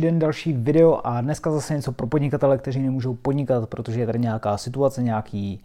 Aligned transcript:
den 0.00 0.18
další 0.18 0.52
video 0.52 1.00
a 1.04 1.20
dneska 1.20 1.50
zase 1.50 1.74
něco 1.74 1.92
pro 1.92 2.06
podnikatele, 2.06 2.58
kteří 2.58 2.82
nemůžou 2.82 3.14
podnikat, 3.14 3.68
protože 3.68 4.00
je 4.00 4.06
tady 4.06 4.18
nějaká 4.18 4.56
situace, 4.56 5.02
nějaký 5.02 5.60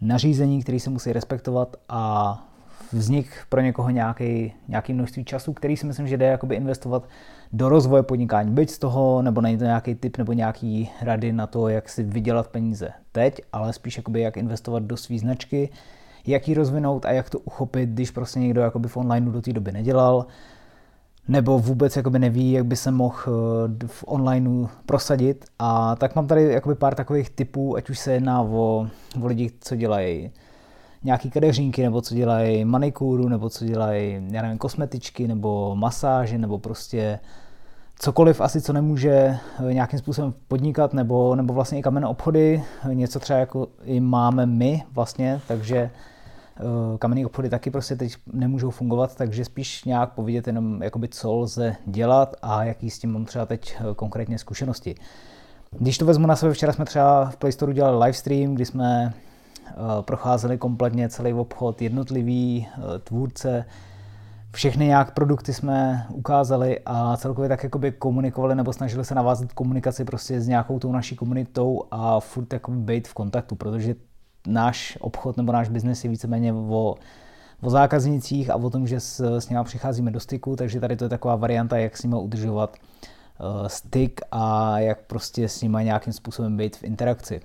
nařízení, 0.00 0.62
který 0.62 0.80
se 0.80 0.90
musí 0.90 1.12
respektovat 1.12 1.76
a 1.88 2.34
vznik 2.92 3.30
pro 3.48 3.60
někoho 3.60 3.90
nějaký, 3.90 4.52
nějaký 4.68 4.92
množství 4.92 5.24
času, 5.24 5.52
který 5.52 5.76
si 5.76 5.86
myslím, 5.86 6.08
že 6.08 6.16
jde 6.16 6.26
jakoby 6.26 6.54
investovat 6.54 7.08
do 7.52 7.68
rozvoje 7.68 8.02
podnikání. 8.02 8.50
Byť 8.50 8.70
z 8.70 8.78
toho, 8.78 9.22
nebo 9.22 9.40
není 9.40 9.58
to 9.58 9.64
nějaký 9.64 9.94
tip 9.94 10.18
nebo 10.18 10.32
nějaký 10.32 10.90
rady 11.02 11.32
na 11.32 11.46
to, 11.46 11.68
jak 11.68 11.88
si 11.88 12.02
vydělat 12.02 12.48
peníze 12.48 12.90
teď, 13.12 13.40
ale 13.52 13.72
spíš 13.72 13.96
jakoby 13.96 14.20
jak 14.20 14.36
investovat 14.36 14.82
do 14.82 14.96
své 14.96 15.18
značky, 15.18 15.70
jak 16.26 16.48
ji 16.48 16.54
rozvinout 16.54 17.04
a 17.04 17.12
jak 17.12 17.30
to 17.30 17.38
uchopit, 17.38 17.90
když 17.90 18.10
prostě 18.10 18.40
někdo 18.40 18.60
jakoby 18.60 18.88
v 18.88 18.96
onlineu 18.96 19.30
do 19.30 19.42
té 19.42 19.52
doby 19.52 19.72
nedělal, 19.72 20.26
nebo 21.28 21.58
vůbec 21.58 21.96
jakoby 21.96 22.18
neví, 22.18 22.52
jak 22.52 22.66
by 22.66 22.76
se 22.76 22.90
mohl 22.90 23.18
eh, 23.26 23.86
v 23.86 24.04
onlineu 24.06 24.66
prosadit. 24.86 25.44
A 25.58 25.96
tak 25.96 26.14
mám 26.14 26.26
tady 26.26 26.44
jakoby 26.44 26.74
pár 26.74 26.94
takových 26.94 27.30
typů, 27.30 27.76
ať 27.76 27.90
už 27.90 27.98
se 27.98 28.12
jedná 28.12 28.42
o, 28.42 28.86
o 29.22 29.26
lidi, 29.26 29.50
co 29.60 29.76
dělají 29.76 30.30
nějaký 31.04 31.30
kadeřínky, 31.30 31.82
nebo 31.82 32.00
co 32.00 32.14
dělají 32.14 32.64
manikúru, 32.64 33.28
nebo 33.28 33.50
co 33.50 33.64
dělají, 33.64 34.20
já 34.30 34.42
nevím, 34.42 34.58
kosmetičky, 34.58 35.28
nebo 35.28 35.76
masáže, 35.76 36.38
nebo 36.38 36.58
prostě 36.58 37.18
cokoliv 37.98 38.40
asi, 38.40 38.60
co 38.60 38.72
nemůže 38.72 39.10
eh, 39.10 39.74
nějakým 39.74 39.98
způsobem 39.98 40.34
podnikat, 40.48 40.94
nebo, 40.94 41.36
nebo 41.36 41.54
vlastně 41.54 41.78
i 41.78 41.82
kamenné 41.82 42.06
obchody, 42.06 42.62
něco 42.92 43.20
třeba 43.20 43.38
jako 43.38 43.68
i 43.84 44.00
máme 44.00 44.46
my 44.46 44.82
vlastně, 44.92 45.40
takže 45.48 45.90
kamenné 46.98 47.26
obchody 47.26 47.50
taky 47.50 47.70
prostě 47.70 47.96
teď 47.96 48.16
nemůžou 48.32 48.70
fungovat, 48.70 49.14
takže 49.14 49.44
spíš 49.44 49.84
nějak 49.84 50.12
povědět 50.12 50.46
jenom, 50.46 50.82
jakoby, 50.82 51.08
co 51.08 51.34
lze 51.34 51.76
dělat 51.86 52.36
a 52.42 52.64
jaký 52.64 52.90
s 52.90 52.98
tím 52.98 53.12
mám 53.12 53.24
třeba 53.24 53.46
teď 53.46 53.76
eh, 53.80 53.94
konkrétně 53.94 54.38
zkušenosti. 54.38 54.94
Když 55.70 55.98
to 55.98 56.06
vezmu 56.06 56.26
na 56.26 56.36
sebe, 56.36 56.52
včera 56.52 56.72
jsme 56.72 56.84
třeba 56.84 57.30
v 57.30 57.36
Play 57.36 57.52
Store 57.52 57.70
udělali 57.70 57.98
livestream, 57.98 58.54
kdy 58.54 58.64
jsme 58.64 59.14
eh, 59.66 59.72
procházeli 60.00 60.58
kompletně 60.58 61.08
celý 61.08 61.32
obchod, 61.32 61.82
jednotlivý 61.82 62.68
tvůrce, 63.04 63.64
všechny 64.52 64.86
nějak 64.86 65.14
produkty 65.14 65.54
jsme 65.54 66.06
ukázali 66.12 66.80
a 66.86 67.16
celkově 67.16 67.48
tak 67.48 67.64
jakoby 67.64 67.92
komunikovali 67.92 68.54
nebo 68.54 68.72
snažili 68.72 69.04
se 69.04 69.14
navázat 69.14 69.52
komunikaci 69.52 70.04
prostě 70.04 70.40
s 70.40 70.48
nějakou 70.48 70.78
tou 70.78 70.92
naší 70.92 71.16
komunitou 71.16 71.82
a 71.90 72.20
furt 72.20 72.52
jakoby 72.52 72.76
být 72.76 73.08
v 73.08 73.14
kontaktu, 73.14 73.54
protože 73.54 73.94
náš 74.46 74.98
obchod 75.00 75.36
nebo 75.36 75.52
náš 75.52 75.68
biznes 75.68 76.04
je 76.04 76.10
víceméně 76.10 76.52
o, 76.52 76.94
o 77.60 77.70
zákaznicích 77.70 78.50
a 78.50 78.56
o 78.56 78.70
tom, 78.70 78.86
že 78.86 79.00
s, 79.00 79.38
s 79.38 79.48
nimi 79.48 79.64
přicházíme 79.64 80.10
do 80.10 80.20
styku, 80.20 80.56
takže 80.56 80.80
tady 80.80 80.96
to 80.96 81.04
je 81.04 81.08
taková 81.08 81.36
varianta, 81.36 81.76
jak 81.76 81.96
s 81.96 82.02
nimi 82.02 82.16
udržovat 82.18 82.76
uh, 83.40 83.66
styk 83.66 84.20
a 84.30 84.78
jak 84.78 85.00
prostě 85.00 85.48
s 85.48 85.62
nimi 85.62 85.78
nějakým 85.82 86.12
způsobem 86.12 86.56
být 86.56 86.76
v 86.76 86.84
interakci. 86.84 87.40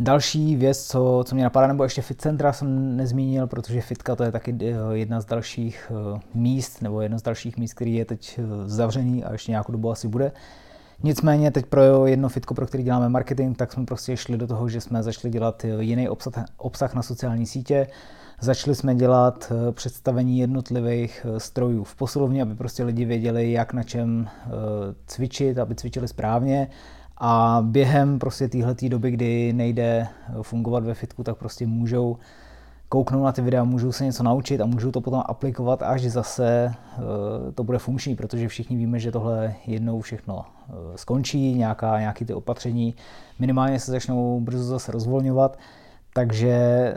Další 0.00 0.56
věc, 0.56 0.86
co, 0.86 1.24
co 1.26 1.34
mě 1.34 1.44
napadá, 1.44 1.66
nebo 1.66 1.82
ještě 1.82 2.02
fit 2.02 2.20
centra 2.20 2.52
jsem 2.52 2.96
nezmínil, 2.96 3.46
protože 3.46 3.80
fitka 3.80 4.16
to 4.16 4.24
je 4.24 4.32
taky 4.32 4.56
eh, 4.60 4.74
jedna 4.92 5.20
z 5.20 5.24
dalších 5.24 5.92
eh, 5.92 6.20
míst, 6.34 6.82
nebo 6.82 7.00
jedno 7.00 7.18
z 7.18 7.22
dalších 7.22 7.56
míst, 7.56 7.74
který 7.74 7.94
je 7.94 8.04
teď 8.04 8.40
zavřený 8.64 9.24
a 9.24 9.32
ještě 9.32 9.52
nějakou 9.52 9.72
dobu 9.72 9.90
asi 9.90 10.08
bude. 10.08 10.32
Nicméně 11.02 11.50
teď 11.50 11.66
pro 11.66 12.06
jedno 12.06 12.28
fitko, 12.28 12.54
pro 12.54 12.66
který 12.66 12.82
děláme 12.82 13.08
marketing, 13.08 13.56
tak 13.56 13.72
jsme 13.72 13.84
prostě 13.84 14.16
šli 14.16 14.38
do 14.38 14.46
toho, 14.46 14.68
že 14.68 14.80
jsme 14.80 15.02
začali 15.02 15.32
dělat 15.32 15.64
jiný 15.80 16.08
obsah, 16.08 16.44
obsah 16.56 16.94
na 16.94 17.02
sociální 17.02 17.46
sítě, 17.46 17.86
Začali 18.40 18.76
jsme 18.76 18.94
dělat 18.94 19.52
eh, 19.52 19.72
představení 19.72 20.38
jednotlivých 20.38 21.26
eh, 21.28 21.40
strojů 21.40 21.84
v 21.84 21.96
posilovně, 21.96 22.42
aby 22.42 22.54
prostě 22.54 22.84
lidi 22.84 23.04
věděli, 23.04 23.52
jak 23.52 23.72
na 23.72 23.82
čem 23.82 24.28
eh, 24.28 24.50
cvičit, 25.06 25.58
aby 25.58 25.74
cvičili 25.74 26.08
správně. 26.08 26.68
A 27.16 27.58
během 27.62 28.18
prostě 28.18 28.48
téhleté 28.48 28.88
doby, 28.88 29.10
kdy 29.10 29.52
nejde 29.52 30.06
fungovat 30.42 30.84
ve 30.84 30.94
fitku, 30.94 31.24
tak 31.24 31.36
prostě 31.36 31.66
můžou 31.66 32.16
kouknou 32.88 33.24
na 33.24 33.32
ty 33.32 33.42
videa, 33.42 33.64
můžou 33.64 33.92
se 33.92 34.04
něco 34.04 34.22
naučit 34.22 34.60
a 34.60 34.66
můžou 34.66 34.90
to 34.90 35.00
potom 35.00 35.22
aplikovat, 35.26 35.82
až 35.82 36.02
zase 36.02 36.72
eh, 36.72 37.52
to 37.52 37.64
bude 37.64 37.78
funkční, 37.78 38.16
protože 38.16 38.48
všichni 38.48 38.76
víme, 38.76 38.98
že 38.98 39.12
tohle 39.12 39.54
jednou 39.66 40.00
všechno 40.00 40.44
eh, 40.44 40.72
skončí, 40.96 41.54
nějaká, 41.54 42.00
nějaký 42.00 42.24
ty 42.24 42.34
opatření 42.34 42.94
minimálně 43.38 43.80
se 43.80 43.90
začnou 43.90 44.40
brzo 44.40 44.64
zase 44.64 44.92
rozvolňovat, 44.92 45.58
takže 46.12 46.94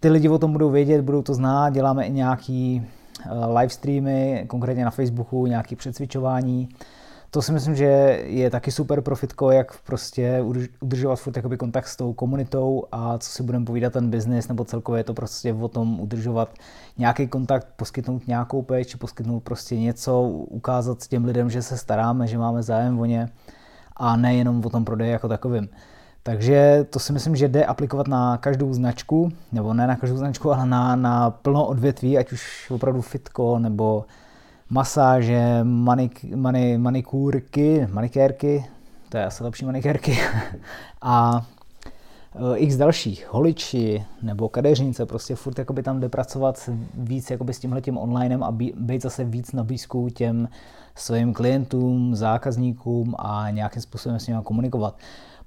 ty 0.00 0.08
lidi 0.08 0.28
o 0.28 0.38
tom 0.38 0.52
budou 0.52 0.70
vědět, 0.70 1.02
budou 1.02 1.22
to 1.22 1.34
znát, 1.34 1.70
děláme 1.70 2.06
i 2.06 2.12
nějaký 2.12 2.86
eh, 3.24 3.46
live 3.46 3.68
streamy, 3.68 4.44
konkrétně 4.48 4.84
na 4.84 4.90
Facebooku, 4.90 5.46
nějaké 5.46 5.76
přecvičování, 5.76 6.68
to 7.30 7.42
si 7.42 7.52
myslím, 7.52 7.74
že 7.74 7.84
je 8.26 8.50
taky 8.50 8.72
super 8.72 9.00
profitko, 9.00 9.50
jak 9.50 9.80
prostě 9.80 10.44
udržovat 10.80 11.16
furt 11.16 11.36
jakoby 11.36 11.56
kontakt 11.56 11.86
s 11.86 11.96
tou 11.96 12.12
komunitou 12.12 12.84
a 12.92 13.18
co 13.18 13.30
si 13.30 13.42
budeme 13.42 13.64
povídat 13.64 13.92
ten 13.92 14.10
biznis, 14.10 14.48
nebo 14.48 14.64
celkově 14.64 15.00
je 15.00 15.04
to 15.04 15.14
prostě 15.14 15.54
o 15.54 15.68
tom 15.68 16.00
udržovat 16.00 16.54
nějaký 16.98 17.26
kontakt, 17.28 17.66
poskytnout 17.76 18.26
nějakou 18.26 18.62
péči, 18.62 18.96
poskytnout 18.96 19.40
prostě 19.40 19.76
něco, 19.76 20.22
ukázat 20.28 21.06
těm 21.06 21.24
lidem, 21.24 21.50
že 21.50 21.62
se 21.62 21.78
staráme, 21.78 22.26
že 22.26 22.38
máme 22.38 22.62
zájem 22.62 23.00
o 23.00 23.04
ně 23.04 23.28
a 23.96 24.16
nejenom 24.16 24.66
o 24.66 24.70
tom 24.70 24.84
prodeji 24.84 25.10
jako 25.10 25.28
takovým. 25.28 25.68
Takže 26.22 26.86
to 26.90 26.98
si 26.98 27.12
myslím, 27.12 27.36
že 27.36 27.48
jde 27.48 27.64
aplikovat 27.64 28.08
na 28.08 28.36
každou 28.36 28.74
značku, 28.74 29.32
nebo 29.52 29.74
ne 29.74 29.86
na 29.86 29.96
každou 29.96 30.16
značku, 30.16 30.52
ale 30.52 30.66
na, 30.66 30.96
na 30.96 31.30
plno 31.30 31.66
odvětví, 31.66 32.18
ať 32.18 32.32
už 32.32 32.70
opravdu 32.70 33.00
fitko, 33.00 33.58
nebo 33.58 34.04
masáže, 34.70 35.60
manik, 35.62 36.24
mani, 36.34 36.78
manikúrky, 36.78 37.86
manikérky, 37.90 38.64
to 39.08 39.16
je 39.16 39.24
asi 39.24 39.44
lepší 39.44 39.64
manikérky, 39.64 40.18
a 41.02 41.46
e, 42.54 42.58
x 42.58 42.76
dalších, 42.76 43.28
holiči 43.30 44.04
nebo 44.22 44.48
kadeřnice, 44.48 45.06
prostě 45.06 45.34
furt 45.34 45.58
jakoby 45.58 45.82
tam 45.82 46.00
jde 46.00 46.08
pracovat 46.08 46.70
víc 46.94 47.30
jakoby 47.30 47.54
s 47.54 47.58
tímhletím 47.58 47.98
onlinem 47.98 48.42
a 48.42 48.52
být 48.74 49.02
zase 49.02 49.24
víc 49.24 49.52
na 49.52 49.64
blízku 49.64 50.08
těm 50.08 50.48
svým 50.94 51.34
klientům, 51.34 52.14
zákazníkům 52.14 53.14
a 53.18 53.50
nějakým 53.50 53.82
způsobem 53.82 54.18
s 54.18 54.26
nimi 54.26 54.40
komunikovat. 54.44 54.96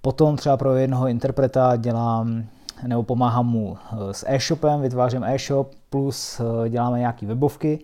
Potom 0.02 0.36
třeba 0.36 0.58
pro 0.58 0.76
jednoho 0.76 1.08
interpreta 1.08 1.76
dělám 1.76 2.44
nebo 2.88 3.04
pomáhám 3.04 3.48
mu 3.48 3.78
e, 3.78 4.14
s 4.14 4.26
e-shopem, 4.28 4.82
vytvářím 4.82 5.24
e-shop, 5.24 5.72
plus 5.90 6.40
e, 6.40 6.70
děláme 6.70 7.00
nějaké 7.00 7.26
webovky, 7.26 7.80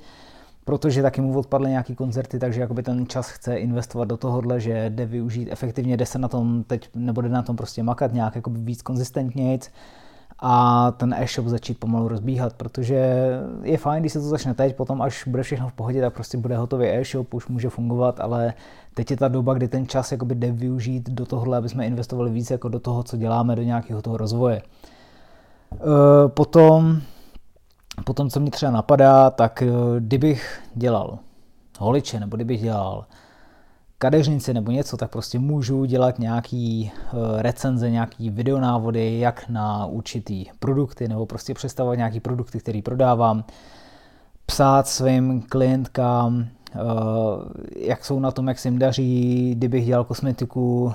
protože 0.69 1.01
taky 1.01 1.21
mu 1.21 1.39
odpadly 1.39 1.69
nějaký 1.69 1.95
koncerty, 1.95 2.39
takže 2.39 2.61
jakoby 2.61 2.83
ten 2.83 3.07
čas 3.07 3.29
chce 3.29 3.55
investovat 3.55 4.05
do 4.05 4.17
tohohle, 4.17 4.59
že 4.59 4.89
jde 4.89 5.05
využít 5.05 5.47
efektivně, 5.51 5.97
jde 5.97 6.05
se 6.05 6.19
na 6.19 6.27
tom 6.27 6.63
teď, 6.63 6.89
nebo 6.95 7.21
jde 7.21 7.29
na 7.29 7.41
tom 7.41 7.55
prostě 7.55 7.83
makat 7.83 8.13
nějak 8.13 8.35
jakoby 8.35 8.59
víc 8.59 8.81
konzistentnějc 8.81 9.71
a 10.39 10.91
ten 10.91 11.13
e-shop 11.13 11.47
začít 11.47 11.79
pomalu 11.79 12.07
rozbíhat, 12.07 12.53
protože 12.53 13.29
je 13.63 13.77
fajn, 13.77 14.03
když 14.03 14.13
se 14.13 14.19
to 14.19 14.25
začne 14.25 14.53
teď, 14.53 14.75
potom 14.75 15.01
až 15.01 15.27
bude 15.27 15.43
všechno 15.43 15.69
v 15.69 15.73
pohodě, 15.73 16.01
tak 16.01 16.13
prostě 16.13 16.37
bude 16.37 16.57
hotový 16.57 16.87
e-shop, 16.87 17.33
už 17.33 17.47
může 17.47 17.69
fungovat, 17.69 18.19
ale 18.19 18.53
teď 18.93 19.11
je 19.11 19.17
ta 19.17 19.27
doba, 19.27 19.53
kdy 19.53 19.67
ten 19.67 19.87
čas 19.87 20.11
jakoby 20.11 20.35
jde 20.35 20.51
využít 20.51 21.09
do 21.09 21.25
tohohle, 21.25 21.57
aby 21.57 21.69
jsme 21.69 21.85
investovali 21.85 22.31
víc 22.31 22.51
jako 22.51 22.69
do 22.69 22.79
toho, 22.79 23.03
co 23.03 23.17
děláme, 23.17 23.55
do 23.55 23.61
nějakého 23.61 24.01
toho 24.01 24.17
rozvoje. 24.17 24.57
E, 24.57 26.27
potom 26.27 27.01
Potom, 28.03 28.29
co 28.29 28.39
mi 28.39 28.49
třeba 28.49 28.71
napadá, 28.71 29.29
tak 29.29 29.61
eh, 29.61 29.67
kdybych 29.99 30.61
dělal 30.75 31.19
holiče, 31.79 32.19
nebo 32.19 32.35
kdybych 32.35 32.61
dělal 32.61 33.05
kadeřnici 33.97 34.53
nebo 34.53 34.71
něco, 34.71 34.97
tak 34.97 35.11
prostě 35.11 35.39
můžu 35.39 35.85
dělat 35.85 36.19
nějaký 36.19 36.91
eh, 36.93 37.41
recenze, 37.41 37.89
nějaký 37.89 38.29
videonávody, 38.29 39.19
jak 39.19 39.49
na 39.49 39.85
určitý 39.85 40.45
produkty, 40.59 41.07
nebo 41.07 41.25
prostě 41.25 41.53
představovat 41.53 41.97
nějaký 41.97 42.19
produkty, 42.19 42.59
který 42.59 42.81
prodávám, 42.81 43.43
psát 44.45 44.87
svým 44.87 45.41
klientkám, 45.41 46.45
eh, 46.45 46.79
jak 47.75 48.05
jsou 48.05 48.19
na 48.19 48.31
tom, 48.31 48.47
jak 48.47 48.59
se 48.59 48.67
jim 48.67 48.79
daří, 48.79 49.51
kdybych 49.55 49.85
dělal 49.85 50.03
kosmetiku, 50.03 50.93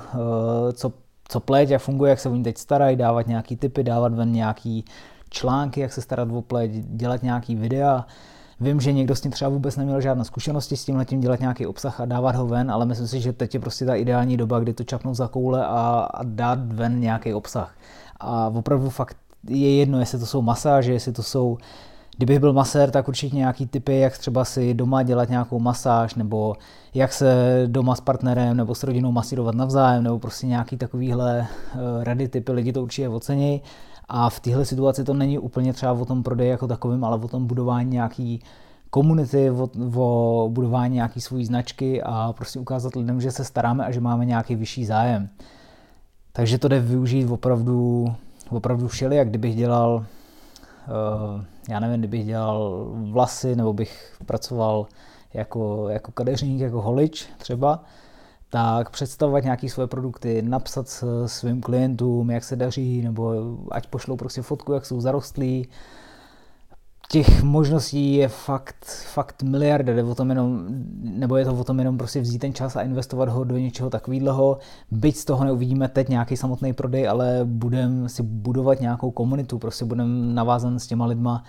co, 0.72 0.92
co 1.28 1.40
pleť, 1.40 1.68
jak 1.68 1.82
funguje, 1.82 2.10
jak 2.10 2.20
se 2.20 2.28
o 2.28 2.34
ní 2.34 2.42
teď 2.42 2.58
starají, 2.58 2.96
dávat 2.96 3.26
nějaký 3.26 3.56
typy, 3.56 3.84
dávat 3.84 4.14
ven 4.14 4.32
nějaký 4.32 4.84
články, 5.34 5.80
jak 5.80 5.92
se 5.92 6.00
starat 6.00 6.28
o 6.32 6.42
pleť, 6.42 6.70
dělat 6.70 7.22
nějaký 7.22 7.54
videa. 7.54 8.06
Vím, 8.60 8.80
že 8.80 8.92
někdo 8.92 9.16
s 9.16 9.20
tím 9.20 9.30
třeba 9.30 9.48
vůbec 9.48 9.76
neměl 9.76 10.00
žádné 10.00 10.24
zkušenosti 10.24 10.76
s 10.76 10.84
tím 10.84 11.20
dělat 11.20 11.40
nějaký 11.40 11.66
obsah 11.66 12.00
a 12.00 12.04
dávat 12.04 12.34
ho 12.34 12.46
ven, 12.46 12.70
ale 12.70 12.86
myslím 12.86 13.08
si, 13.08 13.20
že 13.20 13.32
teď 13.32 13.54
je 13.54 13.60
prostě 13.60 13.84
ta 13.84 13.94
ideální 13.94 14.36
doba, 14.36 14.60
kdy 14.60 14.72
to 14.72 14.84
čapnout 14.84 15.14
za 15.14 15.28
koule 15.28 15.66
a, 15.66 16.08
a 16.14 16.22
dát 16.22 16.72
ven 16.72 17.00
nějaký 17.00 17.34
obsah. 17.34 17.74
A 18.20 18.48
opravdu 18.48 18.90
fakt 18.90 19.16
je 19.48 19.76
jedno, 19.76 20.00
jestli 20.00 20.18
to 20.18 20.26
jsou 20.26 20.42
masáže, 20.42 20.92
jestli 20.92 21.12
to 21.12 21.22
jsou 21.22 21.58
Kdybych 22.16 22.38
byl 22.38 22.52
masér, 22.52 22.90
tak 22.90 23.08
určitě 23.08 23.36
nějaký 23.36 23.66
typy, 23.66 23.98
jak 23.98 24.18
třeba 24.18 24.44
si 24.44 24.74
doma 24.74 25.02
dělat 25.02 25.28
nějakou 25.28 25.58
masáž, 25.58 26.14
nebo 26.14 26.54
jak 26.94 27.12
se 27.12 27.62
doma 27.66 27.94
s 27.94 28.00
partnerem 28.00 28.56
nebo 28.56 28.74
s 28.74 28.82
rodinou 28.82 29.12
masírovat 29.12 29.54
navzájem, 29.54 30.02
nebo 30.04 30.18
prostě 30.18 30.46
nějaký 30.46 30.76
takovýhle 30.76 31.46
eh, 31.74 32.04
rady 32.04 32.28
typy, 32.28 32.52
lidi 32.52 32.72
to 32.72 32.82
určitě 32.82 33.08
ocení. 33.08 33.62
A 34.08 34.30
v 34.30 34.40
téhle 34.40 34.64
situaci 34.64 35.04
to 35.04 35.14
není 35.14 35.38
úplně 35.38 35.72
třeba 35.72 35.92
o 35.92 36.04
tom 36.04 36.22
prodeji 36.22 36.50
jako 36.50 36.66
takovým, 36.66 37.04
ale 37.04 37.16
o 37.16 37.28
tom 37.28 37.46
budování 37.46 37.90
nějaký 37.90 38.42
komunity, 38.90 39.50
o, 39.50 39.68
o 39.96 40.48
budování 40.52 40.94
nějaký 40.94 41.20
svojí 41.20 41.44
značky 41.46 42.02
a 42.02 42.32
prostě 42.32 42.58
ukázat 42.58 42.96
lidem, 42.96 43.20
že 43.20 43.30
se 43.30 43.44
staráme 43.44 43.86
a 43.86 43.90
že 43.90 44.00
máme 44.00 44.24
nějaký 44.24 44.54
vyšší 44.54 44.86
zájem. 44.86 45.28
Takže 46.32 46.58
to 46.58 46.68
jde 46.68 46.80
využít 46.80 47.30
opravdu, 47.30 48.06
opravdu 48.50 48.88
všelijak, 48.88 49.28
kdybych 49.28 49.56
dělal, 49.56 49.94
uh, 49.94 51.44
já 51.68 51.80
nevím, 51.80 51.98
kdybych 51.98 52.26
dělal 52.26 52.86
vlasy, 53.10 53.56
nebo 53.56 53.72
bych 53.72 54.16
pracoval 54.26 54.86
jako, 55.34 55.88
jako 55.88 56.12
kadeřník, 56.12 56.60
jako 56.60 56.82
holič 56.82 57.26
třeba, 57.38 57.82
tak 58.54 58.90
představovat 58.90 59.44
nějaké 59.44 59.68
svoje 59.68 59.86
produkty, 59.86 60.42
napsat 60.42 61.04
svým 61.26 61.60
klientům, 61.60 62.30
jak 62.30 62.44
se 62.44 62.56
daří, 62.56 63.02
nebo 63.02 63.34
ať 63.70 63.86
pošlou 63.86 64.16
prostě 64.16 64.42
fotku, 64.42 64.72
jak 64.72 64.86
jsou 64.86 65.00
zarostlí, 65.00 65.68
těch 67.10 67.42
možností 67.42 68.14
je 68.14 68.28
fakt, 68.28 68.84
fakt 69.12 69.42
miliarda, 69.42 69.92
jde 69.92 70.04
o 70.04 70.14
tom 70.14 70.30
jenom, 70.30 70.66
nebo 71.02 71.36
je 71.36 71.44
to 71.44 71.54
o 71.54 71.64
tom 71.64 71.78
jenom 71.78 71.98
prostě 71.98 72.20
vzít 72.20 72.38
ten 72.38 72.54
čas 72.54 72.76
a 72.76 72.82
investovat 72.82 73.28
ho 73.28 73.44
do 73.44 73.58
něčeho 73.58 73.90
takového. 73.90 74.58
Byť 74.90 75.16
z 75.16 75.24
toho 75.24 75.44
neuvidíme 75.44 75.88
teď 75.88 76.08
nějaký 76.08 76.36
samotný 76.36 76.72
prodej, 76.72 77.08
ale 77.08 77.40
budeme 77.44 78.08
si 78.08 78.22
budovat 78.22 78.80
nějakou 78.80 79.10
komunitu, 79.10 79.58
prostě 79.58 79.84
budeme 79.84 80.34
navázan 80.34 80.78
s 80.78 80.86
těma 80.86 81.06
lidma 81.06 81.42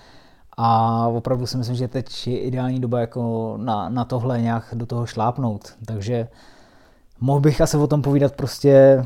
a 0.57 1.07
opravdu 1.07 1.45
si 1.45 1.57
myslím, 1.57 1.75
že 1.75 1.87
teď 1.87 2.27
je 2.27 2.39
ideální 2.39 2.79
doba 2.79 2.99
jako 2.99 3.53
na, 3.57 3.89
na 3.89 4.05
tohle 4.05 4.41
nějak 4.41 4.73
do 4.73 4.85
toho 4.85 5.05
šlápnout. 5.05 5.73
Takže 5.85 6.27
mohl 7.21 7.39
bych 7.39 7.61
asi 7.61 7.77
o 7.77 7.87
tom 7.87 8.01
povídat 8.01 8.35
prostě 8.35 9.05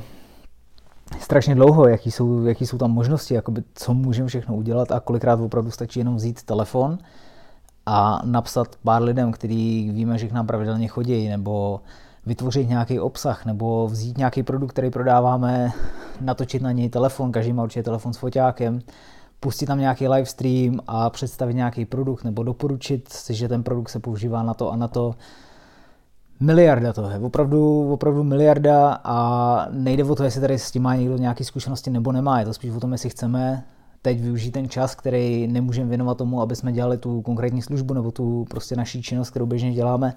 strašně 1.20 1.56
dlouho, 1.56 1.88
jaký 1.88 2.12
jsou, 2.12 2.46
jaký 2.46 2.66
jsou 2.66 2.78
tam 2.78 2.92
možnosti, 2.92 3.34
jakoby, 3.34 3.64
co 3.74 3.94
můžeme 3.94 4.28
všechno 4.28 4.56
udělat 4.56 4.92
a 4.92 5.00
kolikrát 5.00 5.40
opravdu 5.40 5.72
stačí 5.72 6.00
jenom 6.00 6.16
vzít 6.16 6.44
telefon 6.44 6.98
a 7.86 8.22
napsat 8.26 8.76
pár 8.84 9.02
lidem, 9.02 9.32
který 9.32 9.92
víme, 9.92 10.18
že 10.18 10.28
k 10.28 10.32
nám 10.32 10.48
pravidelně 10.48 10.88
chodí, 10.88 11.28
nebo 11.28 11.82
vytvořit 12.26 12.70
nějaký 12.70 13.00
obsah, 13.00 13.46
nebo 13.46 13.88
vzít 13.88 14.18
nějaký 14.18 14.44
produkt, 14.44 14.72
který 14.72 14.90
prodáváme, 14.90 15.72
natočit 16.22 16.62
na 16.62 16.72
něj 16.72 16.90
telefon, 16.90 17.32
každý 17.32 17.54
má 17.54 17.64
určitě 17.64 17.84
telefon 17.84 18.14
s 18.14 18.18
foťákem, 18.18 18.80
pustit 19.40 19.66
tam 19.66 19.80
nějaký 19.80 20.08
live 20.08 20.26
stream 20.26 20.80
a 20.88 21.10
představit 21.10 21.54
nějaký 21.54 21.86
produkt, 21.86 22.24
nebo 22.24 22.44
doporučit, 22.44 23.10
že 23.30 23.48
ten 23.48 23.64
produkt 23.64 23.90
se 23.90 24.00
používá 24.00 24.44
na 24.44 24.54
to 24.54 24.72
a 24.72 24.76
na 24.76 24.88
to, 24.88 25.16
Miliarda 26.40 26.94
to 26.94 27.10
je, 27.10 27.20
opravdu, 27.20 27.92
opravdu 27.94 28.24
miliarda 28.24 29.00
a 29.04 29.68
nejde 29.72 30.04
o 30.04 30.16
to, 30.16 30.24
jestli 30.24 30.42
tady 30.42 30.60
s 30.60 30.72
tím 30.72 30.84
má 30.84 30.96
někdo 30.96 31.18
nějaké 31.18 31.44
zkušenosti 31.44 31.90
nebo 31.90 32.12
nemá, 32.12 32.40
je 32.40 32.46
to 32.46 32.54
spíš 32.54 32.72
o 32.72 32.80
tom, 32.80 32.92
jestli 32.92 33.10
chceme 33.10 33.64
teď 34.02 34.22
využít 34.22 34.52
ten 34.52 34.70
čas, 34.70 34.96
který 34.96 35.48
nemůžeme 35.48 35.90
věnovat 35.90 36.18
tomu, 36.18 36.42
aby 36.42 36.56
jsme 36.56 36.72
dělali 36.72 36.98
tu 36.98 37.22
konkrétní 37.22 37.62
službu 37.62 37.94
nebo 37.94 38.12
tu 38.12 38.46
prostě 38.50 38.76
naší 38.76 39.02
činnost, 39.02 39.30
kterou 39.30 39.46
běžně 39.46 39.74
děláme, 39.74 40.14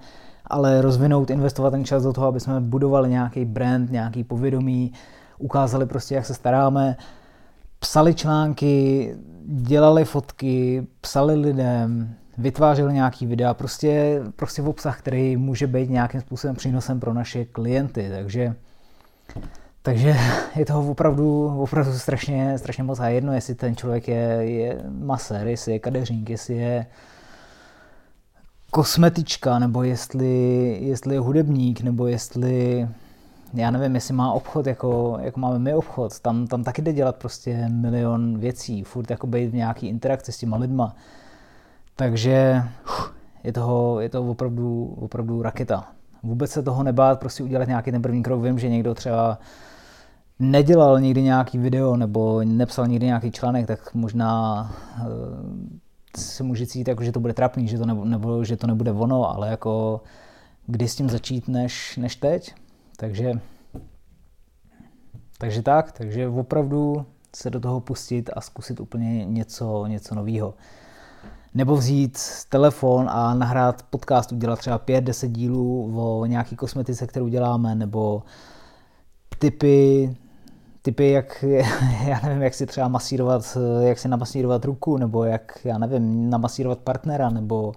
ale 0.47 0.83
rozvinout, 0.83 1.31
investovat 1.31 1.71
ten 1.71 1.85
čas 1.85 2.03
do 2.03 2.13
toho, 2.13 2.27
aby 2.27 2.41
jsme 2.41 2.61
budovali 2.61 3.11
nějaký 3.11 3.45
brand, 3.45 3.91
nějaký 3.91 4.25
povědomí, 4.25 4.93
ukázali 5.39 5.87
prostě, 5.87 6.15
jak 6.15 6.27
se 6.27 6.35
staráme, 6.35 6.97
psali 7.79 8.15
články, 8.15 9.15
dělali 9.47 10.05
fotky, 10.05 10.87
psali 11.01 11.35
lidem, 11.35 12.15
vytvářel 12.39 12.93
nějaký 12.93 13.27
videa, 13.27 13.55
prostě, 13.55 14.21
prostě 14.37 14.63
v 14.63 14.69
obsah, 14.69 14.99
který 14.99 15.37
může 15.37 15.67
být 15.67 15.91
nějakým 15.91 16.21
způsobem 16.21 16.57
přínosem 16.57 17.01
pro 17.01 17.15
naše 17.15 17.45
klienty, 17.45 18.11
takže 18.11 18.55
takže 19.83 20.17
je 20.57 20.65
toho 20.65 20.91
opravdu, 20.91 21.47
opravdu 21.63 21.93
strašně, 21.93 22.59
strašně 22.59 22.85
moc 22.85 23.01
a 23.01 23.09
jedno, 23.09 23.33
jestli 23.33 23.55
ten 23.55 23.77
člověk 23.77 24.09
je, 24.09 24.39
je 24.43 24.83
masér, 24.89 25.47
jestli 25.47 25.73
je 25.73 25.79
kadeřník, 25.79 26.31
jestli 26.31 26.55
je 26.55 26.87
kosmetička, 28.71 29.59
nebo 29.59 29.83
jestli, 29.83 30.29
jestli 30.81 31.15
je 31.15 31.21
hudebník, 31.21 31.81
nebo 31.81 32.07
jestli, 32.07 32.89
já 33.55 33.71
nevím, 33.71 33.95
jestli 33.95 34.15
má 34.15 34.33
obchod, 34.33 34.67
jako, 34.67 35.19
jako 35.21 35.41
máme 35.41 35.59
my 35.59 35.75
obchod, 35.75 36.21
tam, 36.21 36.47
tam 36.47 36.65
taky 36.65 36.83
jde 36.83 36.93
dělat 36.93 37.17
prostě 37.17 37.69
milion 37.69 38.39
věcí, 38.39 38.85
furt 38.85 39.11
jako 39.11 39.27
být 39.27 39.49
v 39.49 39.55
nějaký 39.55 39.87
interakci 39.87 40.33
s 40.33 40.39
těma 40.39 40.57
lidma. 40.57 40.97
Takže 42.03 42.63
je, 43.45 43.53
toho, 43.53 44.01
je 44.01 44.09
to 44.09 44.23
opravdu, 44.31 44.95
opravdu 45.01 45.43
raketa. 45.43 45.89
Vůbec 46.23 46.51
se 46.51 46.63
toho 46.63 46.83
nebát, 46.83 47.21
prostě 47.21 47.43
udělat 47.43 47.69
nějaký 47.69 47.91
ten 47.91 48.03
první 48.03 48.23
krok. 48.23 48.43
Vím, 48.43 48.59
že 48.59 48.69
někdo 48.69 48.95
třeba 48.95 49.39
nedělal 50.39 51.01
nikdy 51.01 51.23
nějaký 51.23 51.59
video 51.59 51.97
nebo 51.97 52.45
nepsal 52.45 52.87
nikdy 52.87 53.07
nějaký 53.07 53.31
článek, 53.31 53.67
tak 53.67 53.95
možná 53.95 54.63
uh, 55.01 55.07
si 56.17 56.43
může 56.43 56.67
cítit, 56.67 56.89
jako, 56.89 57.05
že 57.05 57.13
to 57.13 57.21
bude 57.21 57.35
trapný, 57.35 57.69
že 57.69 57.79
to, 57.79 57.87
nebo, 57.87 58.05
nebo 58.05 58.45
že 58.45 58.57
to 58.57 58.67
nebude 58.67 58.93
ono, 58.93 59.35
ale 59.35 59.49
jako 59.49 60.01
kdy 60.67 60.89
s 60.89 60.97
tím 60.97 61.11
začít 61.11 61.49
než, 61.49 61.97
než 61.97 62.17
teď. 62.17 62.55
Takže, 62.97 63.33
takže 65.39 65.63
tak, 65.63 65.93
takže 65.93 66.29
opravdu 66.29 67.07
se 67.37 67.51
do 67.51 67.61
toho 67.61 67.81
pustit 67.81 68.31
a 68.37 68.41
zkusit 68.41 68.81
úplně 68.81 69.25
něco, 69.25 69.87
něco 69.87 70.15
nového 70.15 70.55
nebo 71.55 71.77
vzít 71.77 72.19
telefon 72.49 73.11
a 73.11 73.35
nahrát 73.35 73.83
podcast, 73.83 74.33
udělat 74.33 74.59
třeba 74.59 74.79
5-10 74.79 75.29
dílů 75.29 75.93
o 75.97 76.27
nějaký 76.27 76.57
kosmetice, 76.57 77.07
kterou 77.07 77.29
děláme, 77.29 77.75
nebo 77.75 78.23
typy, 79.39 80.17
typy, 80.83 81.11
jak, 81.11 81.45
já 82.07 82.21
nevím, 82.25 82.43
jak 82.43 82.55
si 82.55 82.67
třeba 82.67 82.89
masírovat, 82.89 83.59
jak 83.81 83.99
si 83.99 84.09
namasírovat 84.09 84.65
ruku, 84.65 84.97
nebo 84.97 85.25
jak, 85.25 85.59
já 85.65 85.79
nevím, 85.79 86.31
namasírovat 86.31 86.79
partnera, 86.79 87.31
nebo 87.31 87.73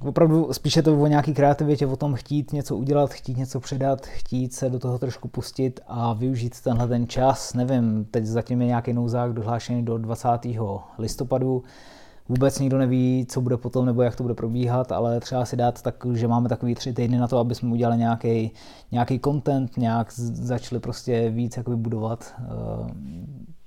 opravdu 0.00 0.52
spíše 0.52 0.82
to 0.82 1.00
o 1.00 1.06
nějaký 1.06 1.34
kreativitě, 1.34 1.86
o 1.86 1.96
tom 1.96 2.14
chtít 2.14 2.52
něco 2.52 2.76
udělat, 2.76 3.10
chtít 3.10 3.36
něco 3.36 3.60
předat, 3.60 4.06
chtít 4.06 4.52
se 4.52 4.70
do 4.70 4.78
toho 4.78 4.98
trošku 4.98 5.28
pustit 5.28 5.80
a 5.86 6.12
využít 6.12 6.60
tenhle 6.60 6.88
ten 6.88 7.08
čas. 7.08 7.54
Nevím, 7.54 8.04
teď 8.10 8.24
zatím 8.24 8.60
je 8.60 8.66
nějaký 8.66 8.92
nouzák 8.92 9.32
dohlášený 9.32 9.84
do 9.84 9.98
20. 9.98 10.28
listopadu. 10.98 11.62
Vůbec 12.28 12.58
nikdo 12.58 12.78
neví, 12.78 13.26
co 13.28 13.40
bude 13.40 13.56
potom 13.56 13.86
nebo 13.86 14.02
jak 14.02 14.16
to 14.16 14.22
bude 14.22 14.34
probíhat, 14.34 14.92
ale 14.92 15.20
třeba 15.20 15.44
si 15.44 15.56
dát 15.56 15.82
tak, 15.82 16.06
že 16.14 16.28
máme 16.28 16.48
takový 16.48 16.74
tři 16.74 16.92
týdny 16.92 17.18
na 17.18 17.28
to, 17.28 17.38
aby 17.38 17.54
jsme 17.54 17.72
udělali 17.72 17.98
nějaký, 17.98 18.50
nějaký 18.92 19.20
content, 19.20 19.76
nějak 19.76 20.12
začali 20.12 20.80
prostě 20.80 21.30
víc 21.30 21.56
jakoby 21.56 21.76
budovat 21.76 22.34
uh, 22.40 22.88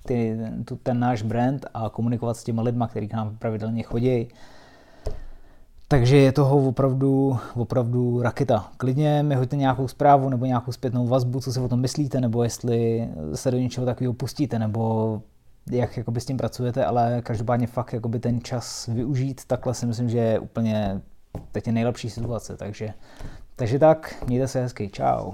ty, 0.05 0.37
tu, 0.65 0.75
ten 0.75 0.99
náš 0.99 1.21
brand 1.21 1.65
a 1.73 1.89
komunikovat 1.89 2.37
s 2.37 2.43
těma 2.43 2.61
lidma, 2.61 2.87
kteří 2.87 3.07
k 3.07 3.13
nám 3.13 3.37
pravidelně 3.37 3.83
chodí 3.83 4.27
takže 5.91 6.17
je 6.17 6.31
toho 6.31 6.67
opravdu, 6.67 7.37
opravdu 7.55 8.21
raketa. 8.21 8.71
Klidně 8.77 9.23
mi 9.23 9.35
hoďte 9.35 9.55
nějakou 9.55 9.87
zprávu 9.87 10.29
nebo 10.29 10.45
nějakou 10.45 10.71
zpětnou 10.71 11.07
vazbu, 11.07 11.39
co 11.39 11.53
si 11.53 11.59
o 11.59 11.67
tom 11.67 11.79
myslíte, 11.79 12.21
nebo 12.21 12.43
jestli 12.43 13.09
se 13.35 13.51
do 13.51 13.57
něčeho 13.57 13.85
takového 13.85 14.13
pustíte, 14.13 14.59
nebo 14.59 15.21
jak 15.71 15.97
jakoby 15.97 16.21
s 16.21 16.25
tím 16.25 16.37
pracujete, 16.37 16.85
ale 16.85 17.21
každopádně 17.23 17.67
fakt 17.67 17.93
jakoby 17.93 18.19
ten 18.19 18.41
čas 18.41 18.87
využít, 18.87 19.41
takhle 19.45 19.73
si 19.73 19.85
myslím, 19.85 20.09
že 20.09 20.17
je 20.17 20.39
úplně 20.39 21.01
teď 21.51 21.67
je 21.67 21.73
nejlepší 21.73 22.09
situace, 22.09 22.57
takže, 22.57 22.93
takže 23.55 23.79
tak, 23.79 24.23
mějte 24.27 24.47
se 24.47 24.61
hezky, 24.61 24.89
čau. 24.89 25.31